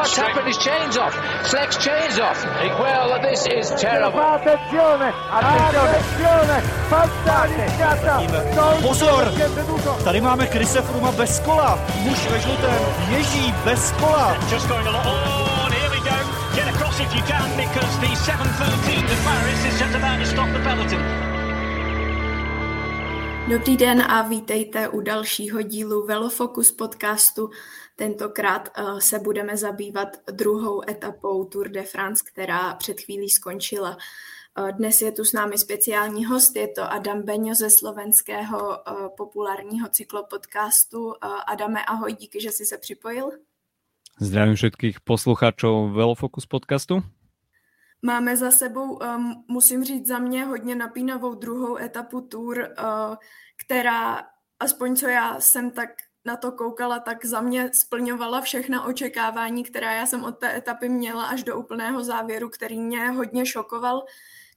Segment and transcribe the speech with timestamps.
[0.00, 0.46] what's happened?
[0.48, 1.14] His chain's off.
[1.50, 2.40] Flex chain's off.
[2.80, 4.20] Well, this is terrible.
[4.20, 6.56] Attenzione, attenzione,
[6.88, 8.14] fantasticata.
[8.82, 9.24] Pozor,
[10.04, 11.78] tady máme Krise Fruma bez kola.
[12.02, 14.36] Muž ve žlutém ježí bez kola.
[14.50, 15.06] Just going along.
[15.06, 16.16] Oh, and here we go.
[16.56, 20.48] Get across if you can because the 713 to Paris is just about to stop
[20.52, 21.30] the peloton.
[23.50, 27.50] Dobrý den a vítejte u dalšího dílu Velofocus podcastu.
[28.00, 33.96] Tentokrát uh, se budeme zabývat druhou etapou Tour de France, která před chvílí skončila.
[34.58, 39.08] Uh, dnes je tu s námi speciální host, je to Adam Beňo ze slovenského uh,
[39.16, 41.12] populárního cyklopodcastu.
[41.46, 43.30] Adame, ahoj, díky, že jsi se připojil.
[44.20, 47.02] Zdravím všetkých posluchačov Velofocus podcastu.
[48.02, 53.16] Máme za sebou, um, musím říct za mě, hodně napínavou druhou etapu Tour, uh,
[53.56, 54.22] která,
[54.60, 55.88] aspoň co já jsem tak
[56.24, 60.88] na to koukala, tak za mě splňovala všechna očekávání, která já jsem od té etapy
[60.88, 64.04] měla až do úplného závěru, který mě hodně šokoval,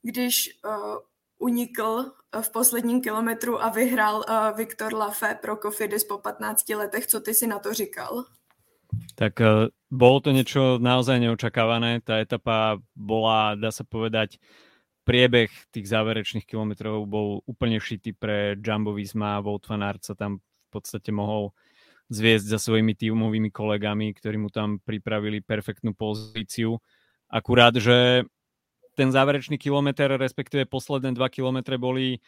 [0.02, 0.98] když uh,
[1.38, 7.08] unikl v posledním kilometru a vyhrál uh, Viktor Lafay pro Kofidis po 15 letech.
[7.08, 8.26] Co ty si na to říkal?
[9.16, 12.02] Tak uh, bolo to niečo naozaj neočakávané.
[12.06, 14.38] Tá etapa bola, dá sa povedať,
[15.02, 19.42] priebeh tých záverečných kilometrov bol úplne šitý pre Jumbo Visma.
[19.42, 21.54] Wout van Aert sa tam podstate mohol
[22.10, 26.82] zviesť za svojimi tímovými kolegami, ktorí mu tam pripravili perfektnú pozíciu.
[27.30, 28.28] Akurát, že
[28.94, 32.22] ten záverečný kilometr, respektíve posledné dva kilometre boli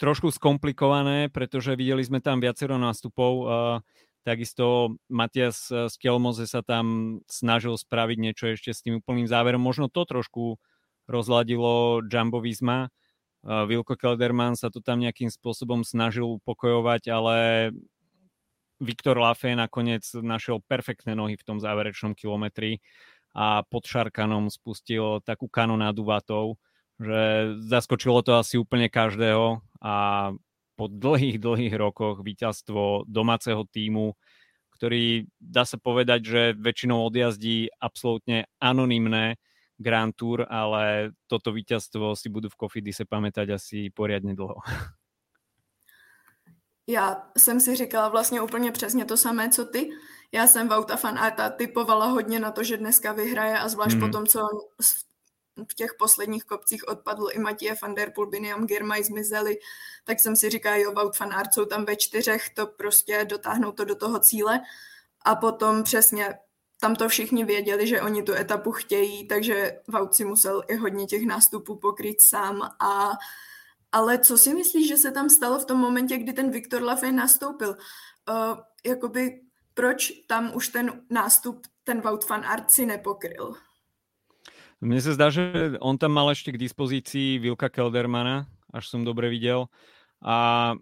[0.00, 3.32] trošku skomplikované, pretože videli sme tam viacero nástupov.
[4.24, 9.60] Takisto Matias Skelmoze sa tam snažil spraviť niečo ešte s tým úplným záverom.
[9.60, 10.56] Možno to trošku
[11.04, 12.88] rozladilo Jumbo Visma.
[13.46, 17.36] Vilko Kelderman sa to tam nejakým spôsobom snažil upokojovať, ale
[18.82, 22.82] Viktor Lafay nakoniec našiel perfektné nohy v tom záverečnom kilometri
[23.32, 26.58] a pod Šarkanom spustil takú kanonádu vatov,
[26.98, 29.94] že zaskočilo to asi úplne každého a
[30.76, 34.12] po dlhých, dlhých rokoch víťazstvo domáceho týmu,
[34.76, 39.40] ktorý dá sa povedať, že väčšinou odjazdí absolútne anonymné
[39.78, 44.56] Grand Tour, ale toto víťazstvo si budú v Kofidise pamätať asi poriadne dlho.
[46.88, 49.90] Já jsem si říkala vlastně úplně přesně to samé, co ty.
[50.32, 54.00] Já jsem Vauta fan Arta typovala hodně na to, že dneska vyhraje a zvlášť mm.
[54.00, 54.40] po tom, co
[55.70, 59.58] v těch posledních kopcích odpadl i Matěje van der Poel, Biniam Girmay zmizeli,
[60.04, 63.72] tak jsem si říkala, jo, Wout van Aert jsou tam ve čtyřech, to prostě dotáhnou
[63.72, 64.60] to do toho cíle.
[65.24, 66.34] A potom přesně
[66.80, 71.06] tam to všichni věděli, že oni tu etapu chtějí, takže Wout si musel i hodně
[71.06, 72.62] těch nástupů pokryt sám.
[72.80, 73.12] A,
[73.92, 77.12] ale co si myslíš, že se tam stalo v tom momentě, kdy ten Viktor Lafay
[77.12, 77.76] nastoupil?
[78.28, 79.40] Uh, jakoby
[79.74, 83.54] proč tam už ten nástup ten Wout van Aert si nepokryl?
[84.76, 89.32] Mne sa zdá, že on tam mal ešte k dispozícii Vilka Keldermana, až som dobre
[89.32, 89.72] videl.
[90.20, 90.76] A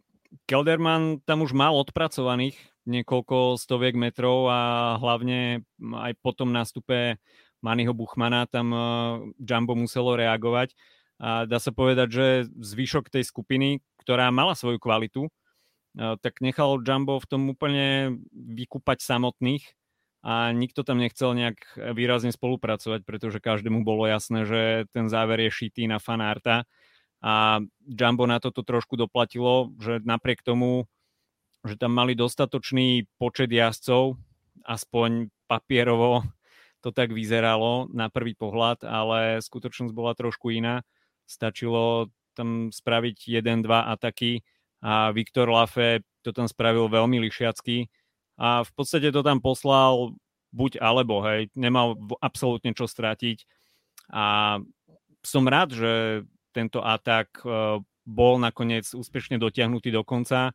[0.50, 4.60] Kelderman tam už mal odpracovaných niekoľko stoviek metrov a
[5.00, 7.16] hlavne aj po tom nástupe
[7.64, 8.70] Maniho Buchmana tam
[9.40, 10.76] Jumbo muselo reagovať.
[11.16, 15.32] A dá sa povedať, že zvyšok tej skupiny, ktorá mala svoju kvalitu,
[15.96, 19.64] tak nechal Jumbo v tom úplne vykúpať samotných
[20.24, 21.60] a nikto tam nechcel nejak
[21.94, 26.66] výrazne spolupracovať, pretože každému bolo jasné, že ten záver je šitý na fanárta
[27.24, 30.84] a Jumbo na toto trošku doplatilo, že napriek tomu,
[31.64, 34.20] že tam mali dostatočný počet jazdcov,
[34.64, 36.25] aspoň papierovo
[36.84, 40.84] to tak vyzeralo na prvý pohľad, ale skutočnosť bola trošku iná.
[41.25, 44.44] Stačilo tam spraviť jeden, dva ataky
[44.84, 47.88] a Viktor Lafe to tam spravil veľmi lišiacky
[48.36, 50.12] a v podstate to tam poslal
[50.52, 53.48] buď alebo, hej, nemal absolútne čo stratiť
[54.12, 54.58] a
[55.25, 55.92] som rád, že
[56.52, 60.52] tento atak e, bol nakoniec úspešne dotiahnutý do konca,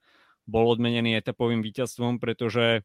[0.50, 2.82] bol odmenený etapovým víťazstvom, pretože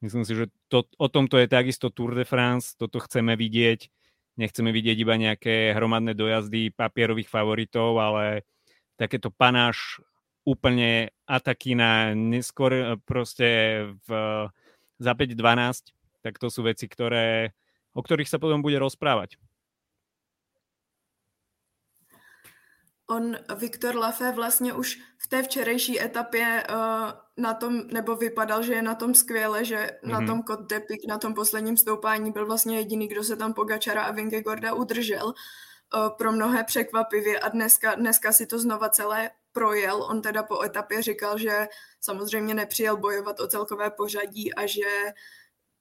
[0.00, 3.92] myslím si, že to, o tomto je takisto Tour de France, toto chceme vidieť,
[4.40, 8.48] nechceme vidieť iba nejaké hromadné dojazdy papierových favoritov, ale
[8.96, 10.00] takéto panáš
[10.44, 13.48] úplne ataky na neskôr e, proste
[14.04, 14.10] v,
[15.00, 17.56] za 5-12, tak to sú veci, ktoré,
[17.96, 19.40] o ktorých sa potom bude rozprávať.
[23.10, 26.76] On, Viktor Lafay vlastně už v té včerejší etapě uh,
[27.36, 30.10] na tom, nebo vypadal, že je na tom skvěle, že mm-hmm.
[30.10, 30.28] na mhm.
[30.28, 34.12] tom Côte d'Epic, na tom posledním stoupání byl vlastně jediný, kdo se tam Pogačara a
[34.12, 35.26] Vingegorda udržel.
[35.26, 40.02] Uh, pro mnohé překvapivě a dneska, dneska si to znova celé projel.
[40.02, 41.68] On teda po etapě říkal, že
[42.00, 45.12] samozřejmě nepřijel bojovat o celkové pořadí a že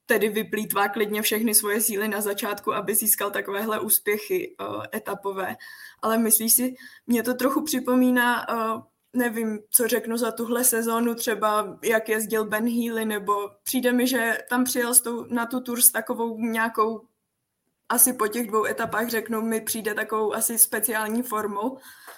[0.05, 5.55] tedy vyplýtvá klidně všechny svoje síly na začátku, aby získal takovéhle úspěchy uh, etapové.
[6.01, 6.75] Ale myslíš si,
[7.07, 8.81] mě to trochu připomíná, uh,
[9.13, 13.33] nevím, co řeknu za tuhle sezónu, třeba jak jezdil Ben Healy, nebo
[13.63, 17.07] přijde mi, že tam přijel tou, na tu tur s takovou nějakou,
[17.89, 21.77] asi po těch dvou etapách řeknu, mi přijde takovou asi speciální formou.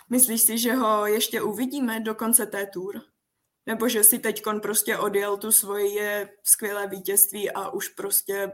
[0.09, 3.14] Myslíš si, že ho ještě uvidíme do konce té tour?
[3.65, 8.51] Nebo že si teďkon prostě odjel tu svoje skvělé vítězství a už prostě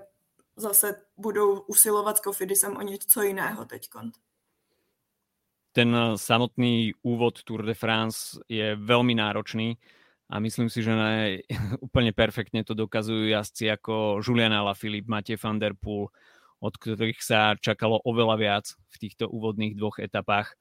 [0.56, 4.12] zase budou usilovat s Kofidisem o něco jiného teďkon?
[5.72, 9.80] Ten eh, samotný úvod Tour de France je veľmi náročný
[10.28, 11.40] a myslím si, že ne,
[11.86, 16.12] úplne perfektne to dokazujú jazdci ako Julian Alaphilippe, Matej van der Poel,
[16.62, 20.60] od ktorých sa čakalo oveľa viac v týchto úvodných dvoch etapách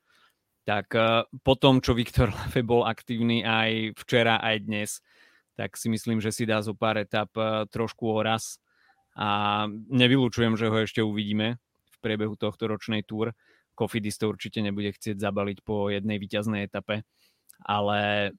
[0.64, 4.90] tak uh, po tom, čo Viktor Lafe bol aktívny aj včera, aj dnes,
[5.56, 8.60] tak si myslím, že si dá zo pár etap uh, trošku oraz
[9.18, 11.58] a nevylučujem, že ho ešte uvidíme
[11.90, 13.34] v priebehu tohto ročnej túr.
[13.74, 17.02] Kofidis to určite nebude chcieť zabaliť po jednej výťaznej etape,
[17.64, 18.32] ale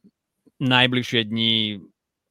[0.62, 1.82] najbližšie dni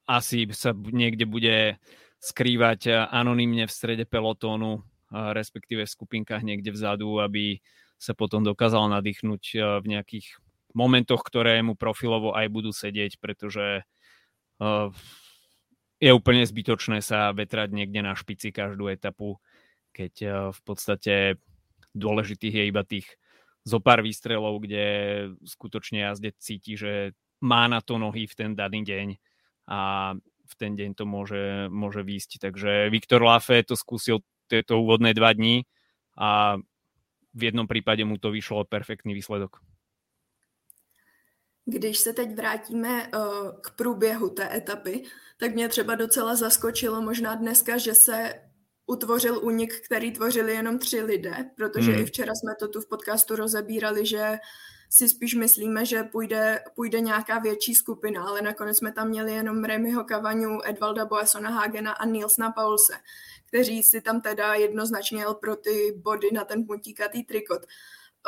[0.07, 1.79] asi sa niekde bude
[2.19, 7.59] skrývať eh, anonymne v strede pelotónu, respektíve v skupinkách niekde vzadu, aby
[8.01, 10.27] sa potom dokázal nadýchnuť eh, v nejakých
[10.73, 14.89] momentoch, ktoré mu profilovo aj budú sedieť, pretože eh,
[16.01, 19.37] je úplne zbytočné sa vetrať niekde na špici každú etapu,
[19.93, 21.15] keď eh, v podstate
[21.93, 23.07] dôležitých je iba tých
[23.61, 24.85] zo pár výstrelov, kde
[25.45, 27.13] skutočne jazdec cíti, že
[27.45, 29.09] má na to nohy v ten daný deň
[29.69, 29.81] a
[30.51, 32.41] v ten deň to môže, môže výjsť.
[32.41, 35.69] Takže Viktor Lafe to skúsil tieto úvodné dva dní
[36.17, 36.57] a
[37.35, 39.57] v jednom případě mu to vyšlo perfektní výsledok.
[41.65, 45.05] Když se teď vrátíme uh, k průběhu té etapy,
[45.37, 48.35] tak mě třeba docela zaskočilo možná dneska, že se
[48.87, 52.03] utvořil únik, který tvořili jenom tři lidé, protože hmm.
[52.03, 54.39] i včera jsme to tu v podcastu rozebírali, že
[54.91, 59.65] si spíš myslíme, že půjde, půjde nějaká větší skupina, ale nakonec jsme tam měli jenom
[59.65, 62.93] Remyho Kavaňu, Edvalda Boasona Hagena a Nilsna Paulse,
[63.47, 67.63] kteří si tam teda jednoznačně jel pro ty body na ten puntíkatý trikot.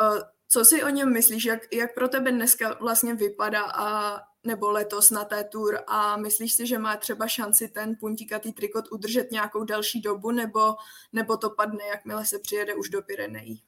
[0.01, 0.19] Uh,
[0.49, 5.11] co si o něm myslíš, jak, jak pro tebe dneska vlastně vypadá a nebo letos
[5.11, 9.65] na té tour a myslíš si, že má třeba šanci ten puntíkatý trikot udržet nějakou
[9.65, 10.75] další dobu nebo,
[11.13, 13.63] nebo to padne, jakmile se přijede už do Pyrenejí?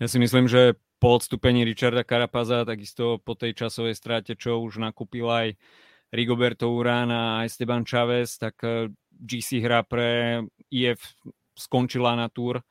[0.00, 4.78] Ja si myslím, že po odstúpení Richarda Carapaza, takisto po tej časovej stráte, čo už
[4.78, 5.58] nakúpil aj
[6.14, 10.38] Rigoberto Urán a Esteban Chavez, tak eh, GC hra pre
[10.70, 11.02] IF
[11.58, 12.62] skončila na túr.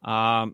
[0.00, 0.48] A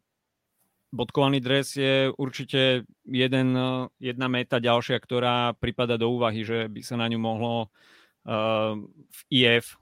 [0.90, 6.82] bodkovaný dres je určite jeden, eh, jedna meta ďalšia, ktorá pripada do úvahy, že by
[6.82, 7.70] sa na ňu mohlo
[8.26, 9.78] uh, v IF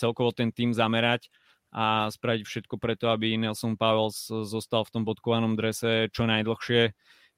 [0.00, 1.28] celkovo ten tým zamerať
[1.70, 6.90] a spraviť všetko preto, aby Nelson Powells zostal v tom bodkovanom drese čo najdlhšie.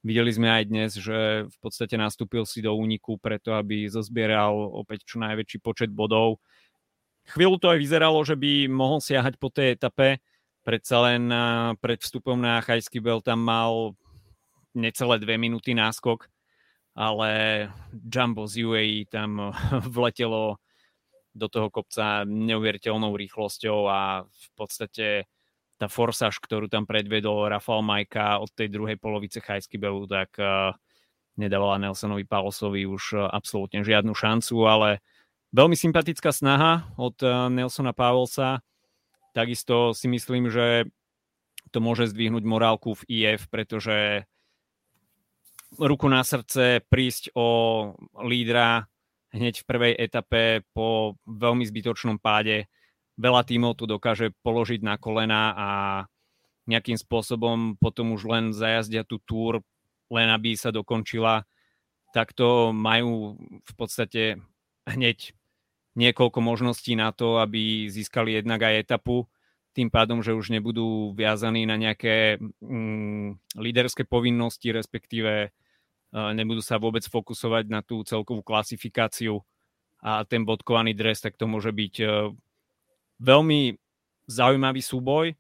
[0.03, 5.07] Videli sme aj dnes, že v podstate nastúpil si do úniku preto, aby zozbieral opäť
[5.07, 6.43] čo najväčší počet bodov.
[7.23, 10.19] Chvíľu to aj vyzeralo, že by mohol siahať po tej etape,
[10.67, 11.31] predsa len
[11.79, 13.95] pred vstupom na Chajský bel tam mal
[14.75, 16.27] necelé dve minúty náskok,
[16.97, 17.31] ale
[17.93, 19.55] Jumbo z UAE tam
[19.95, 20.59] vletelo
[21.33, 25.07] do toho kopca neuveriteľnou rýchlosťou a v podstate
[25.81, 30.71] tá forsaž, ktorú tam predvedol Rafael Majka od tej druhej polovice Chajsky Belu, tak uh,
[31.35, 35.03] nedávala Nelsonovi Paulosovi už uh, absolútne žiadnu šancu, ale
[35.51, 38.63] veľmi sympatická snaha od uh, Nelsona Powellsa.
[39.35, 40.87] Takisto si myslím, že
[41.73, 44.29] to môže zdvihnúť morálku v IF, pretože
[45.81, 47.49] ruku na srdce prísť o
[48.21, 48.92] lídra
[49.33, 52.69] hneď v prvej etape po veľmi zbytočnom páde.
[53.17, 55.69] Veľa tímov tu dokáže položiť na kolena a
[56.69, 59.65] nejakým spôsobom potom už len zajazdia tú túr,
[60.13, 61.49] len aby sa dokončila.
[62.13, 64.39] Takto majú v podstate
[64.85, 65.33] hneď
[65.97, 69.29] niekoľko možností na to, aby získali jednak aj etapu,
[69.73, 75.49] tým pádom, že už nebudú viazaní na nejaké mm, líderské povinnosti, respektíve
[76.13, 79.41] nebudú sa vôbec fokusovať na tú celkovú klasifikáciu
[80.03, 82.07] a ten bodkovaný dres, tak to môže byť e,
[83.23, 83.61] veľmi
[84.27, 85.33] zaujímavý súboj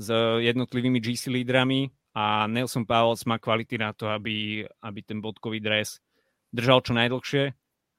[0.00, 0.08] s
[0.40, 6.00] jednotlivými GC lídrami a Nelson Powell má kvality na to, aby, aby ten bodkový dres
[6.50, 7.44] držal čo najdlhšie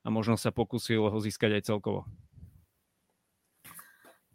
[0.01, 2.09] a možno sa pokusil ho získať aj celkovo.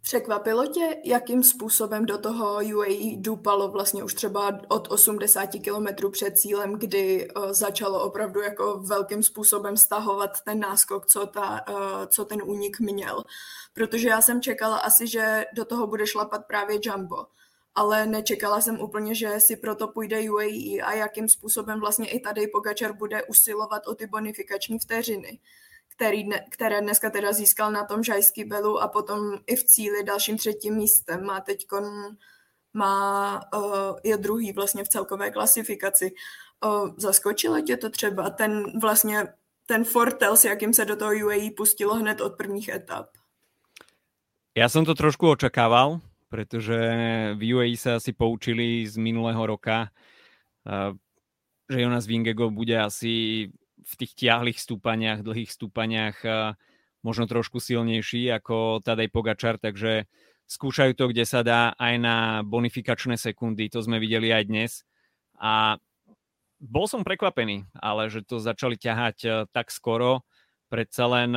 [0.07, 6.37] Překvapilo tě, jakým způsobem do toho UAE dupalo vlastně už třeba od 80 km před
[6.37, 12.25] cílem, kdy uh, začalo opravdu jako velkým způsobem stahovat ten náskok, co, ta, uh, co
[12.25, 13.23] ten únik měl.
[13.73, 17.25] Protože já jsem čekala asi, že do toho bude šlapat právě Jumbo,
[17.75, 22.47] ale nečekala jsem úplně, že si proto půjde UAE a jakým způsobem vlastně i tady
[22.47, 25.39] Pogačar bude usilovat o ty bonifikační vteřiny
[25.97, 30.37] který, které dneska teda získal na tom Žajský Belu a potom i v cíli dalším
[30.37, 31.25] třetím místem.
[31.25, 31.65] Má teď
[32.73, 36.13] má, uh, je druhý vlastně v celkové klasifikaci.
[36.65, 39.27] Uh, zaskočilo tě to třeba ten vlastně
[39.65, 43.09] ten fortel, s jakým se do toho UAE pustilo hned od prvních etap?
[44.57, 46.01] Ja som to trošku očakával,
[46.33, 46.77] pretože
[47.37, 49.93] v UAE sa asi poučili z minulého roka,
[51.69, 53.45] že Jonas Vingego bude asi
[53.87, 56.19] v tých tiahlých stúpaniach, dlhých stúpaniach
[56.99, 60.11] možno trošku silnejší ako Tadej Pogačar, takže
[60.43, 64.71] skúšajú to, kde sa dá aj na bonifikačné sekundy, to sme videli aj dnes.
[65.39, 65.79] A
[66.59, 70.27] bol som prekvapený, ale že to začali ťahať tak skoro,
[70.67, 71.31] predsa len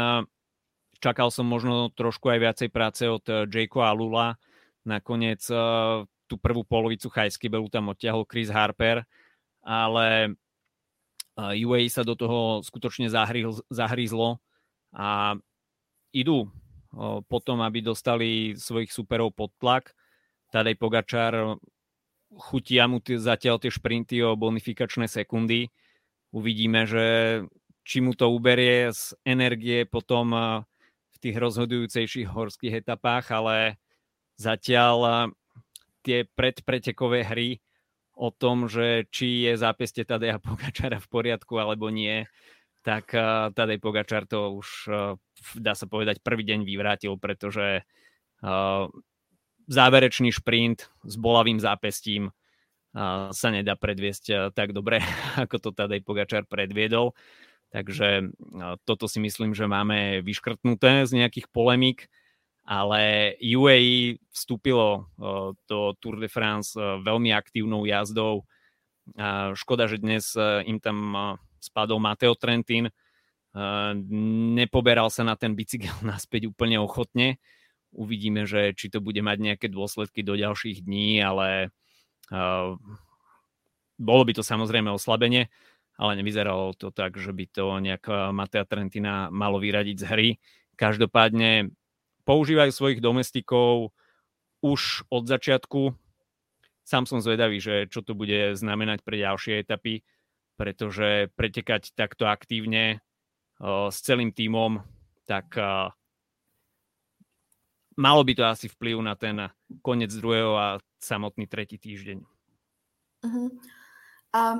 [0.99, 4.35] čakal som možno trošku aj viacej práce od Jakea a Lula.
[4.83, 5.45] Nakoniec
[6.27, 9.05] tú prvú polovicu Chajsky Belu tam odtiahol Chris Harper,
[9.61, 10.35] ale
[11.39, 13.07] UAE sa do toho skutočne
[13.71, 14.41] zahrízlo
[14.95, 15.39] a
[16.11, 16.51] idú
[17.31, 19.95] potom, aby dostali svojich superov pod tlak.
[20.51, 21.55] Tadej Pogačar
[22.35, 25.71] chutia mu zatiaľ tie šprinty o bonifikačné sekundy.
[26.35, 27.07] Uvidíme, že
[27.87, 30.35] či mu to uberie z energie potom
[31.11, 33.79] v tých rozhodujúcejších horských etapách, ale
[34.35, 35.31] zatiaľ
[36.03, 37.63] tie predpretekové hry
[38.21, 42.29] o tom, že či je zápeste Tadeja Pogačara v poriadku alebo nie,
[42.85, 45.17] tak uh, Tadej Pogačar to už, uh,
[45.57, 48.85] dá sa povedať, prvý deň vyvrátil, pretože uh,
[49.71, 52.35] záverečný šprint s bolavým zápestím
[53.31, 54.99] sa nedá predviesť tak dobre,
[55.47, 57.15] ako to Tadej Pogačar predviedol.
[57.71, 58.35] Takže
[58.83, 62.11] toto si myslím, že máme vyškrtnuté z nejakých polemík
[62.71, 65.11] ale UAE vstúpilo
[65.67, 68.47] do Tour de France veľmi aktívnou jazdou.
[69.59, 70.39] Škoda, že dnes
[70.71, 70.97] im tam
[71.59, 72.87] spadol Mateo Trentin.
[74.55, 77.43] Nepoberal sa na ten bicykel naspäť úplne ochotne.
[77.91, 81.75] Uvidíme, že či to bude mať nejaké dôsledky do ďalších dní, ale
[83.99, 85.51] bolo by to samozrejme oslabenie,
[85.99, 90.29] ale nevyzeralo to tak, že by to nejak Matea Trentina malo vyradiť z hry.
[90.79, 91.75] Každopádne
[92.25, 93.93] používajú svojich domestikov
[94.61, 95.97] už od začiatku.
[96.85, 100.03] Sám som zvedavý, že čo to bude znamenať pre ďalšie etapy,
[100.61, 104.85] pretože pretekať takto aktívne uh, s celým tímom,
[105.25, 105.89] tak uh,
[107.97, 109.49] malo by to asi vplyv na ten
[109.81, 110.67] konec druhého a
[111.01, 112.19] samotný tretí týždeň.
[113.25, 113.49] Uh-huh.
[114.33, 114.55] A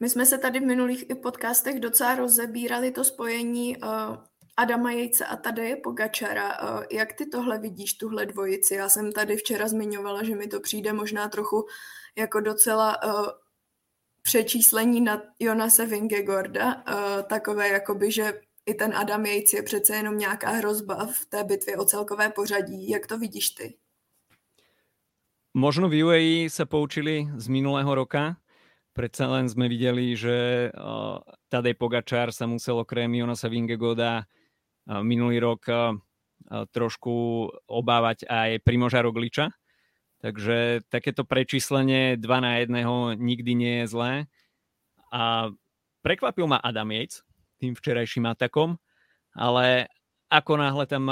[0.00, 4.16] my jsme se tady v minulých i podcastech docela rozebírali to spojení uh,
[4.56, 6.58] Adama Jejce a Tadeje Pogačara.
[6.90, 8.74] Jak ty tohle vidíš, tuhle dvojici?
[8.74, 11.66] Já jsem tady včera zmiňovala, že mi to přijde možná trochu
[12.18, 13.26] jako docela uh,
[14.22, 20.18] přečíslení na Jonase Vingegorda, uh, takové jakoby, že i ten Adam Jejc je přece jenom
[20.18, 22.88] nějaká hrozba v té bitvě o celkové pořadí.
[22.88, 23.76] Jak to vidíš ty?
[25.54, 28.42] Možno v UAE sa poučili z minulého roka.
[28.90, 34.26] Predsa len sme videli, že uh, Tadej Pogačár sa musel okrem Jonasa Vingegoda
[34.88, 35.64] minulý rok
[36.74, 39.48] trošku obávať aj Primoža Rogliča.
[40.24, 44.12] Takže takéto prečíslenie 2 na 1 nikdy nie je zlé.
[45.12, 45.52] A
[46.00, 47.24] prekvapil ma Adam Yates
[47.60, 48.76] tým včerajším atakom,
[49.32, 49.88] ale
[50.28, 51.06] ako náhle tam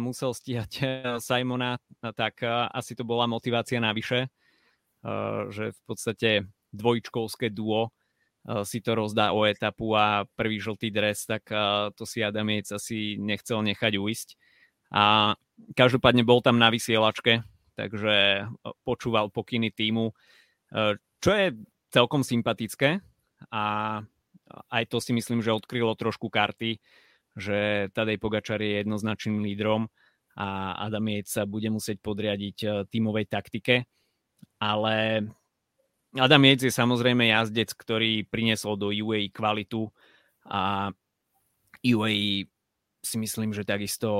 [0.00, 0.72] musel stíhať
[1.20, 1.78] Simona,
[2.16, 2.40] tak
[2.72, 4.26] asi to bola motivácia navyše,
[5.52, 6.30] že v podstate
[6.72, 7.94] dvojčkovské duo
[8.66, 13.14] si to rozdá o etapu a prvý žltý dres, tak eh, to si Adamiec asi
[13.18, 14.28] nechcel nechať uísť.
[14.92, 15.32] A
[15.72, 17.46] každopádne bol tam na vysielačke,
[17.78, 18.46] takže eh,
[18.82, 20.10] počúval pokyny týmu,
[21.20, 21.52] čo je
[21.92, 23.04] celkom sympatické
[23.52, 23.64] a
[24.72, 26.80] aj to si myslím, že odkrylo trošku karty,
[27.36, 29.92] že Tadej Pogačar je jednoznačným lídrom
[30.32, 33.84] a Adamiec sa bude musieť podriadiť tímovej taktike,
[34.56, 35.28] ale
[36.12, 39.88] Adam Yates je samozrejme jazdec, ktorý priniesol do UAE kvalitu
[40.44, 40.92] a
[41.80, 42.46] UAE
[43.02, 44.10] si myslím, že takisto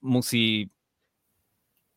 [0.00, 0.70] musí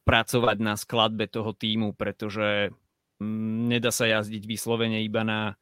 [0.03, 2.73] pracovať na skladbe toho týmu, pretože
[3.21, 5.55] mm, nedá sa jazdiť vyslovene iba na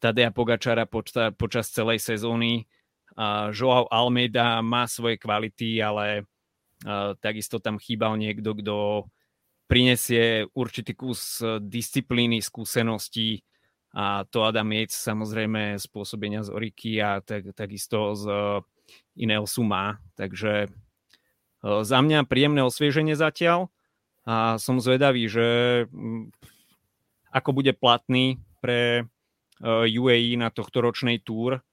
[0.00, 2.66] Tadea Pogačara poča, počas celej sezóny.
[3.12, 6.24] A Joao Almeida má svoje kvality, ale
[7.20, 9.06] takisto tam chýbal niekto, kto
[9.72, 13.40] prinesie určitý kus disciplíny, skúseností.
[13.96, 18.24] A to Adam Yates samozrejme spôsobenia z Oriky a tak, takisto z
[19.16, 19.96] Ineosu má.
[20.12, 20.68] Takže
[21.64, 23.72] za mňa príjemné osvieženie zatiaľ.
[24.28, 25.48] A som zvedavý, že
[27.32, 29.08] ako bude platný pre
[29.64, 31.64] UAE na tohto ročnej túr,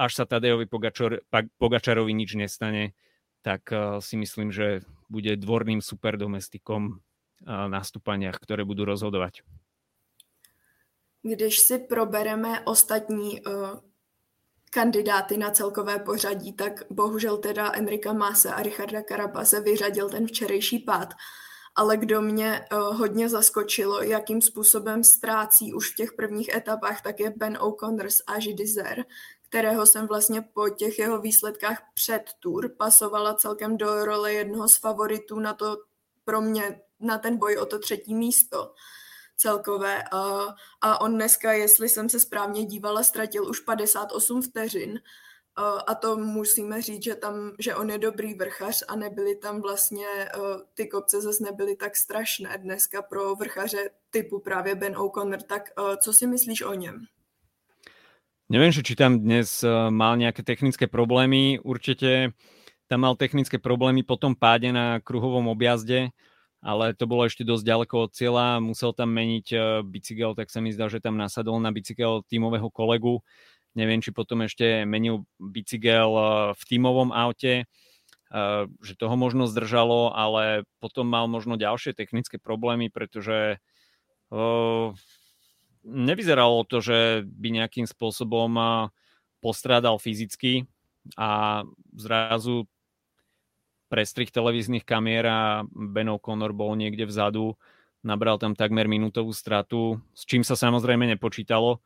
[0.00, 1.20] až sa Tadejovi Pogačar,
[1.60, 2.96] Pogačarovi nič nestane,
[3.44, 3.68] tak
[4.00, 7.02] si myslím, že bude dvorným superdomestikom
[7.44, 9.42] na stupaniach, ktoré budú rozhodovať.
[11.20, 13.80] Když si probereme ostatní uh,
[14.70, 20.78] kandidáty na celkové pořadí, tak bohužel teda Enrika Mase a Richarda Karapase vyřadil ten včerejší
[20.78, 21.12] pád.
[21.74, 27.20] Ale kdo mě uh, hodně zaskočilo, jakým způsobem ztrácí už v těch prvních etapách, tak
[27.20, 28.54] je Ben O'Connor z Aži
[29.50, 34.76] kterého jsem vlastně po těch jeho výsledkách před Tour pasovala celkem do role jednoho z
[34.76, 35.76] favoritů na to
[36.24, 38.74] pro mě, na ten boj o to třetí místo
[39.36, 40.02] celkové.
[40.12, 40.46] A,
[40.80, 45.00] a on dneska, jestli jsem se správně dívala, ztratil už 58 vteřin.
[45.86, 50.06] A to musíme říct, že, tam, že on je dobrý vrchař a nebyly tam vlastně,
[50.74, 55.42] ty kopce zase nebyly tak strašné dneska pro vrchaře typu právě Ben O'Connor.
[55.42, 55.70] Tak
[56.02, 57.06] co si myslíš o něm?
[58.50, 61.62] Neviem, či tam dnes eh, mal nejaké technické problémy.
[61.62, 62.34] Určite
[62.90, 66.10] tam mal technické problémy po tom páde na kruhovom objazde,
[66.58, 68.58] ale to bolo ešte dosť ďaleko od cieľa.
[68.58, 72.74] Musel tam meniť eh, bicykel, tak sa mi zdá, že tam nasadol na bicykel tímového
[72.74, 73.22] kolegu.
[73.78, 76.26] Neviem, či potom ešte menil bicykel eh,
[76.58, 77.70] v tímovom aute,
[78.78, 83.58] že toho možno zdržalo, ale potom mal možno ďalšie technické problémy, pretože
[85.84, 88.52] nevyzeralo to, že by nejakým spôsobom
[89.40, 90.68] postrádal fyzicky
[91.16, 91.62] a
[91.96, 92.68] zrazu
[93.90, 95.40] prestrih televíznych kamier a
[95.72, 97.58] Ben O'Connor bol niekde vzadu,
[98.06, 101.82] nabral tam takmer minútovú stratu, s čím sa samozrejme nepočítalo,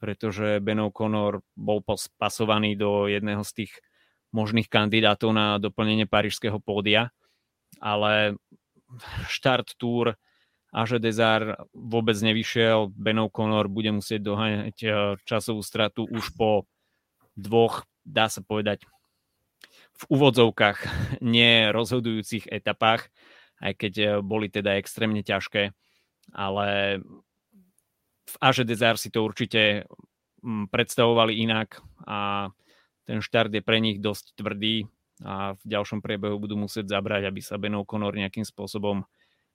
[0.00, 1.84] pretože Ben O'Connor bol
[2.16, 3.72] pasovaný do jedného z tých
[4.32, 7.12] možných kandidátov na doplnenie parížského pódia,
[7.84, 8.40] ale
[9.28, 10.16] štart túr
[10.72, 12.88] a že Dezar vôbec nevyšiel.
[12.96, 14.92] Ben O'Connor bude musieť doháňať eh,
[15.28, 16.64] časovú stratu už po
[17.36, 18.88] dvoch, dá sa povedať,
[19.92, 20.78] v úvodzovkách
[21.20, 23.12] nerozhodujúcich etapách,
[23.60, 25.76] aj keď eh, boli teda extrémne ťažké,
[26.32, 26.98] ale
[28.22, 29.84] v Aže Dezar si to určite
[30.40, 32.48] mm, predstavovali inak a
[33.04, 34.88] ten štart je pre nich dosť tvrdý
[35.20, 39.04] a v ďalšom priebehu budú musieť zabrať, aby sa Ben O'Connor nejakým spôsobom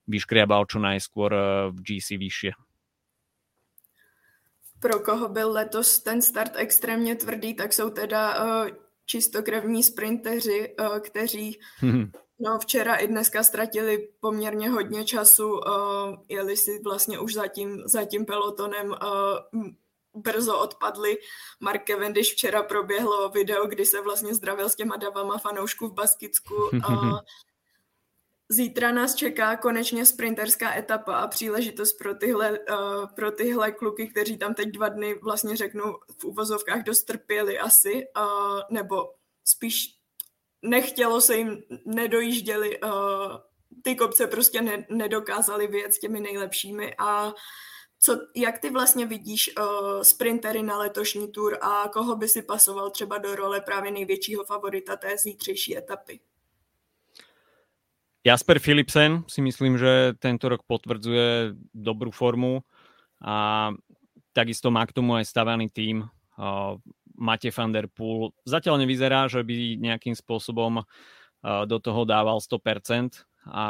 [0.07, 2.51] vyškriabal čo najskôr eh, v GC vyššie.
[4.79, 8.69] Pro koho byl letos ten start extrémně tvrdý, tak jsou teda uh,
[9.05, 11.59] čistokrevní sprinteři, uh, kteří
[12.39, 15.61] no, včera i dneska ztratili poměrně hodně času, uh,
[16.29, 19.63] jeli si vlastně už za tím, za tím pelotonem uh,
[20.13, 21.17] brzo odpadli.
[21.59, 26.55] Mark Cavendish včera proběhlo video, kdy se vlastně zdravil s těma davama fanoušků v Baskicku.
[28.49, 34.37] Zítra nás čeká konečně sprinterská etapa a příležitost pro tyhle, uh, pro tyhle kluky, kteří
[34.37, 35.83] tam teď dva dny vlastně řeknu
[36.21, 39.13] v uvozovkách dost trpěli asi, uh, nebo
[39.45, 39.97] spíš
[40.61, 42.91] nechtělo se jim, nedojížděli, uh,
[43.83, 47.33] ty kopce prostě ne, nedokázali věc s těmi nejlepšími a
[47.99, 52.89] co, jak ty vlastně vidíš uh, sprintery na letošní tur a koho by si pasoval
[52.89, 56.19] třeba do role právě největšího favorita té zítřejší etapy?
[58.27, 62.59] Jasper Philipsen si myslím, že tento rok potvrdzuje dobrú formu
[63.23, 63.71] a
[64.35, 66.03] takisto má k tomu aj stavaný tým.
[67.15, 70.83] Mate van der Poel zatiaľ nevyzerá, že by nejakým spôsobom
[71.41, 73.65] do toho dával 100% a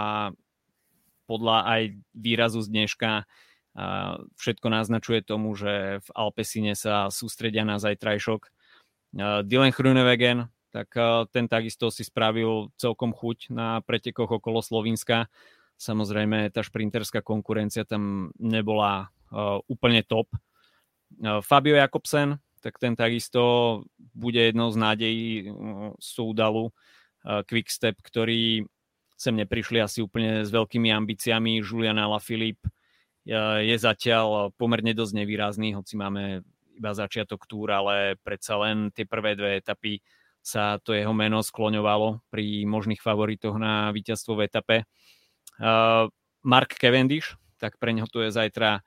[1.29, 1.81] podľa aj
[2.17, 3.29] výrazu z dneška
[4.41, 8.49] všetko naznačuje tomu, že v Alpesine sa sústredia na zajtrajšok.
[9.45, 15.25] Dylan Hrunewegen tak eh, ten takisto si spravil celkom chuť na pretekoch okolo Slovenska.
[15.77, 20.25] Samozrejme, tá šprinterská konkurencia tam nebola uh, úplne top.
[21.21, 23.85] Uh, Fabio Jakobsen, tak ten takisto
[24.17, 25.93] bude jednou z nádejí uh,
[27.45, 28.65] Quickstep, ktorí
[29.13, 31.61] sem neprišli asi úplne s veľkými ambíciami.
[31.61, 32.73] Julian Alaphilippe
[33.61, 36.41] je zatiaľ pomerne dosť nevýrazný, hoci máme
[36.73, 39.99] iba začiatok túr, ale predsa len tie prvé dve etapy
[40.47, 44.77] sa to jeho meno skloňovalo pri možných favoritoch na víťazstvo v etape.
[46.47, 48.79] Mark Cavendish, tak pre neho to je zajtra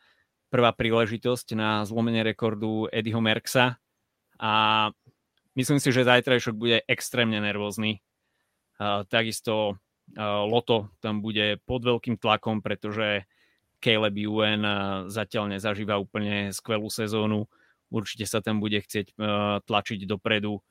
[0.48, 3.76] prvá príležitosť na zlomenie rekordu Eddieho Merksa
[4.40, 4.52] a
[5.52, 8.00] myslím si, že zajtrajšok bude extrémne nervózny.
[9.12, 9.76] takisto
[10.18, 13.28] Loto tam bude pod veľkým tlakom, pretože
[13.78, 14.64] Caleb Ewan
[15.06, 17.46] zatiaľ nezažíva úplne skvelú sezónu.
[17.92, 19.14] Určite sa tam bude chcieť
[19.68, 20.64] tlačiť dopredu.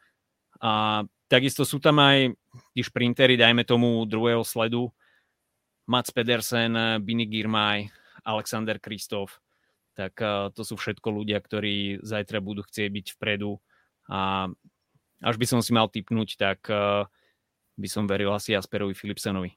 [0.59, 2.35] A takisto sú tam aj
[2.75, 4.91] tí šprintery, dajme tomu druhého sledu.
[5.89, 7.89] Mats Pedersen, Bini Girmay,
[8.21, 9.41] Alexander Kristof.
[9.97, 10.15] Tak
[10.53, 13.57] to sú všetko ľudia, ktorí zajtra budú chcieť byť vpredu.
[14.07, 14.47] A
[15.19, 16.67] až by som si mal typnúť, tak
[17.75, 19.55] by som veril asi Asperovi Philipsenovi.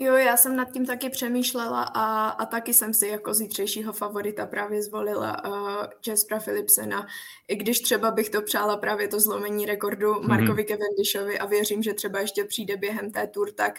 [0.00, 4.46] Jo, já jsem nad tím taky přemýšlela a, a taky jsem si jako zítřejšího favorita
[4.46, 7.06] právě zvolila uh, Jaspera Philipsena,
[7.48, 10.28] i když třeba bych to přála právě to zlomení rekordu mm-hmm.
[10.28, 13.78] Markovi Cavendishovi a věřím, že třeba ještě přijde během té tour, tak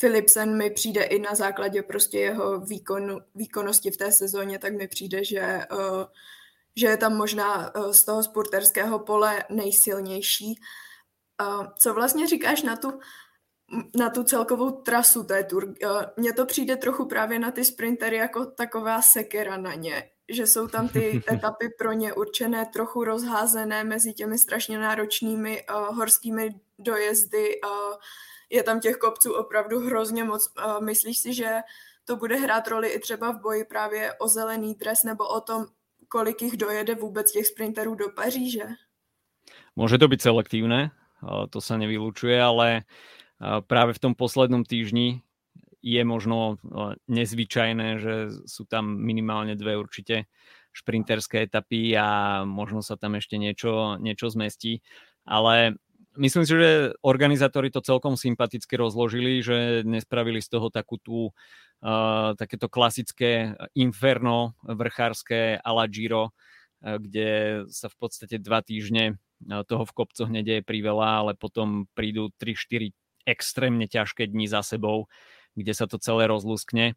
[0.00, 4.88] Philipsen mi přijde i na základě prostě jeho výkonu, výkonnosti v té sezóně, tak mi
[4.88, 6.04] přijde, že, uh,
[6.76, 10.60] že je tam možná uh, z toho sporterského pole nejsilnější.
[11.42, 13.00] Uh, co vlastně říkáš na tu
[13.98, 15.74] na tu celkovou trasu té tour.
[16.16, 20.68] Mně to přijde trochu právě na ty sprintery jako taková sekera na ně, že jsou
[20.68, 27.60] tam ty etapy pro ně určené trochu rozházené mezi těmi strašně náročnými uh, horskými dojezdy.
[27.60, 27.94] Uh,
[28.50, 30.52] je tam těch kopců opravdu hrozně moc.
[30.58, 31.60] Uh, myslíš si, že
[32.04, 35.66] to bude hrát roli i třeba v boji právě o zelený dres nebo o tom,
[36.08, 38.64] kolik jich dojede vůbec těch sprinterů do Paříže?
[39.78, 40.90] Môže to byť selektívne,
[41.54, 42.82] to sa nevylučuje, ale
[43.40, 45.22] práve v tom poslednom týždni
[45.78, 46.58] je možno
[47.06, 48.14] nezvyčajné, že
[48.50, 50.26] sú tam minimálne dve určite
[50.74, 54.82] šprinterské etapy a možno sa tam ešte niečo, niečo zmestí.
[55.22, 55.78] Ale
[56.18, 61.30] myslím si, že organizátori to celkom sympaticky rozložili, že nespravili z toho takú tú,
[61.82, 69.86] uh, takéto klasické inferno vrchárske a Giro, uh, kde sa v podstate dva týždne toho
[69.86, 72.90] v kopcoch nedeje priveľa, ale potom prídu 3-4
[73.26, 75.08] extrémne ťažké dni za sebou,
[75.58, 76.94] kde sa to celé rozluskne.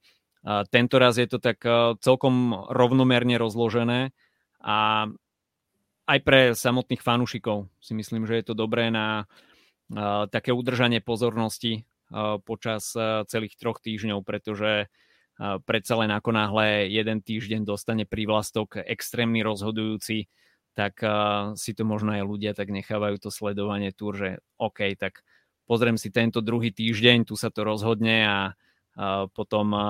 [0.69, 4.09] Tento raz je to tak e, celkom rovnomerne rozložené
[4.57, 5.05] a
[6.09, 11.85] aj pre samotných fanúšikov si myslím, že je to dobré na uh, také udržanie pozornosti
[12.09, 12.91] uh, počas
[13.29, 14.91] celých troch týždňov, pretože
[15.65, 20.29] predsa len ako náhle jeden týždeň dostane prívlastok extrémny rozhodujúci,
[20.77, 21.01] tak
[21.57, 24.29] si to možno aj ľudia tak nechávajú to sledovanie túr, že
[24.61, 25.25] OK, tak
[25.71, 28.39] pozriem si tento druhý týždeň, tu sa to rozhodne a,
[28.99, 29.87] a potom a,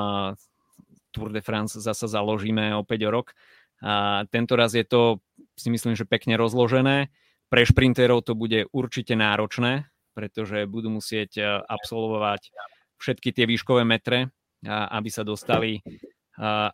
[1.12, 3.36] Tour de France zasa založíme opäť o rok.
[3.84, 5.20] A tento raz je to,
[5.60, 7.12] si myslím, že pekne rozložené.
[7.52, 12.56] Pre šprinterov to bude určite náročné, pretože budú musieť absolvovať
[12.96, 14.32] všetky tie výškové metre,
[14.70, 15.84] aby sa dostali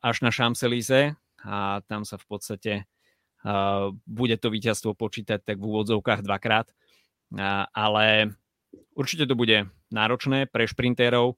[0.05, 2.73] až na Champs-Élysées a tam sa v podstate
[4.05, 6.69] bude to víťazstvo počítať tak v úvodzovkách dvakrát.
[7.73, 8.37] Ale
[8.97, 11.37] Určite to bude náročné pre šprintérov,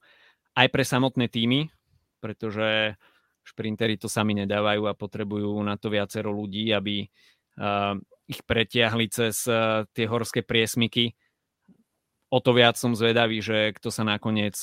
[0.56, 1.70] aj pre samotné týmy,
[2.18, 2.98] pretože
[3.46, 7.08] šprintery to sami nedávajú a potrebujú na to viacero ľudí, aby
[8.30, 9.42] ich pretiahli cez
[9.90, 11.16] tie horské priesmyky.
[12.30, 14.54] O to viac som zvedavý, že kto sa nakoniec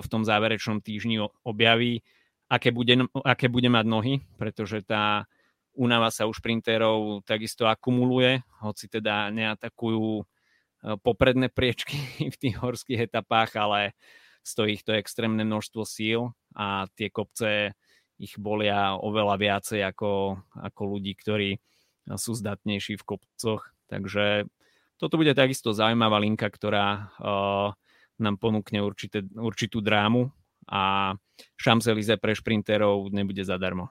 [0.00, 2.04] v tom záverečnom týždni objaví,
[2.52, 5.24] aké bude, aké bude mať nohy, pretože tá
[5.72, 10.22] únava sa u šprintérov takisto akumuluje, hoci teda neatakujú
[11.02, 11.96] popredné priečky
[12.34, 13.96] v tých horských etapách, ale
[14.44, 17.72] stojí ich to extrémne množstvo síl a tie kopce
[18.20, 21.58] ich bolia oveľa viacej ako, ako ľudí, ktorí
[22.14, 23.74] sú zdatnejší v kopcoch.
[23.90, 24.46] Takže
[25.00, 27.68] toto bude takisto zaujímavá linka, ktorá uh,
[28.20, 30.30] nám ponúkne určité, určitú drámu
[30.70, 31.12] a
[31.58, 33.90] Champs-Élysées pre šprinterov nebude zadarmo.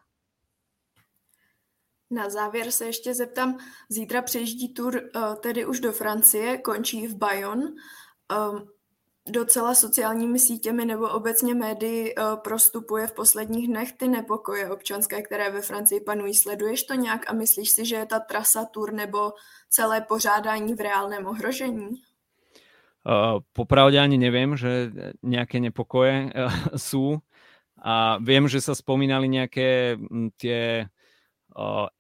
[2.14, 3.58] Na závěr se ještě zeptám,
[3.90, 7.66] zítra přejíždí tur uh, tedy už do Francie, končí v Bayonne.
[8.30, 8.70] Um,
[9.30, 15.52] docela sociálními sítěmi nebo obecně médii uh, prostupuje v posledních dnech ty nepokoje občanské, které
[15.52, 16.34] ve Francii panují.
[16.34, 19.32] Sleduješ to nějak a myslíš si, že je ta trasa tur nebo
[19.70, 21.90] celé pořádání v reálném ohrožení?
[23.04, 24.88] Uh, popravde ani neviem, že
[25.20, 27.20] nejaké nepokoje uh, sú.
[27.84, 30.88] A viem, že sa spomínali nejaké m, tie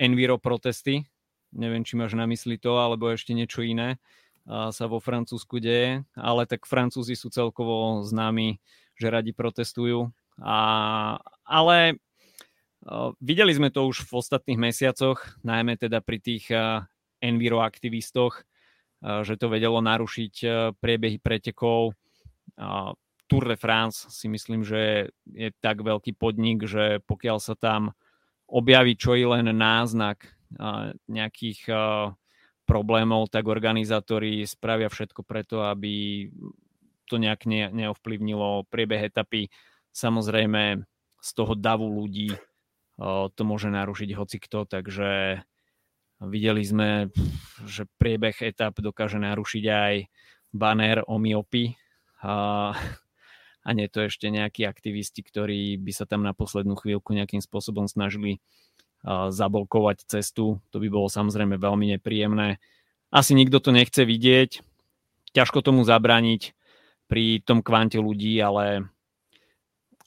[0.02, 1.06] enviro protesty.
[1.54, 4.02] Neviem, či máš na mysli to, alebo ešte niečo iné
[4.50, 8.58] uh, sa vo Francúzsku deje, ale tak Francúzi sú celkovo známi,
[8.98, 10.10] že radi protestujú.
[10.42, 10.58] A,
[11.46, 12.02] ale
[12.90, 16.90] uh, videli sme to už v ostatných mesiacoch, najmä teda pri tých uh,
[17.22, 20.34] enviro aktivistoch, uh, že to vedelo narušiť
[20.82, 21.94] priebehy pretekov.
[23.26, 27.98] Tour de France si myslím, že je tak veľký podnik, že pokiaľ sa tam
[28.50, 30.26] objaví čo i len náznak
[31.10, 31.72] nejakých
[32.64, 36.26] problémov, tak organizátori spravia všetko preto, aby
[37.10, 39.52] to nejak ne, neovplyvnilo priebeh etapy.
[39.92, 40.80] Samozrejme,
[41.20, 42.32] z toho davu ľudí
[43.34, 45.42] to môže narušiť hocikto, takže
[46.24, 47.12] videli sme,
[47.68, 49.94] že priebeh etap dokáže narušiť aj
[50.54, 51.76] banner o myopii
[53.64, 57.88] a, nie to ešte nejakí aktivisti, ktorí by sa tam na poslednú chvíľku nejakým spôsobom
[57.88, 58.44] snažili
[59.08, 60.64] zablkovať cestu.
[60.72, 62.64] To by bolo samozrejme veľmi nepríjemné.
[63.12, 64.64] Asi nikto to nechce vidieť,
[65.36, 66.56] ťažko tomu zabrániť
[67.12, 68.88] pri tom kvante ľudí, ale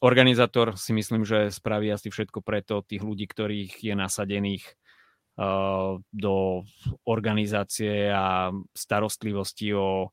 [0.01, 4.65] organizátor si myslím, že spraví asi všetko preto tých ľudí, ktorých je nasadených
[6.09, 6.65] do
[7.05, 10.09] organizácie a starostlivosti o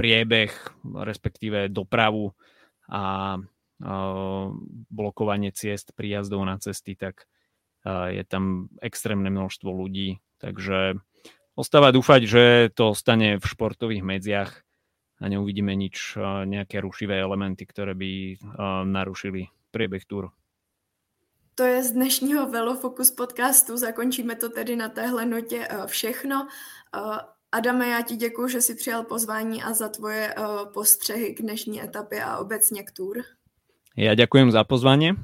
[0.00, 0.48] priebeh,
[0.88, 2.32] respektíve dopravu
[2.88, 3.36] a
[4.88, 7.28] blokovanie ciest príjazdov na cesty, tak
[8.08, 10.24] je tam extrémne množstvo ľudí.
[10.40, 10.96] Takže
[11.52, 14.64] ostáva dúfať, že to stane v športových medziach
[15.20, 16.16] a neuvidíme nič,
[16.48, 18.40] nejaké rušivé elementy, ktoré by
[18.88, 20.32] narušili priebeh túru.
[21.54, 23.76] To je z dnešního Velofocus podcastu.
[23.76, 26.48] Zakončíme to tedy na téhle notě všechno.
[27.52, 30.34] Adame, já ti děkuji, že jsi přijal pozvání a za tvoje
[30.72, 33.22] postřehy k dnešní etapě a obecně k túr.
[33.98, 35.18] Ja ďakujem za pozvanie.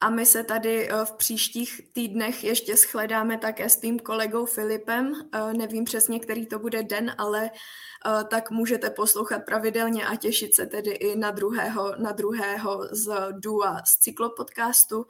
[0.00, 5.12] A my se tady eh, v příštích týdnech ještě shledáme také s tým kolegou Filipem.
[5.32, 10.54] Eh, nevím přesně, který to bude den, ale eh, tak můžete poslouchat pravidelně a těšit
[10.54, 15.06] se tedy i na druhého, na druhého z Dua z cyklopodcastu.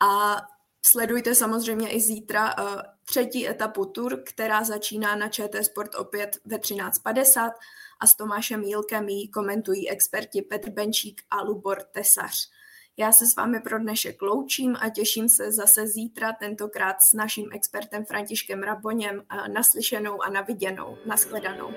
[0.00, 0.42] A
[0.84, 2.54] sledujte samozřejmě i zítra
[3.04, 7.50] třetí etapu Tour, která začíná na ČT Sport opět ve 13.50
[8.00, 12.50] a s Tomášem Jílkem ji komentují experti Petr Benčík a Lubor Tesař.
[12.96, 17.48] Já se s vámi pro dnešek loučím a těším se zase zítra, tentokrát s naším
[17.52, 20.98] expertem Františkem Raboněm, naslyšenou a naviděnou.
[21.06, 21.70] Naschledanou.